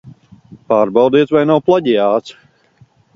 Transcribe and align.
Pārbaudiet, 0.71 1.33
vai 1.37 1.43
nav 1.49 1.61
plaģiāts. 1.67 2.33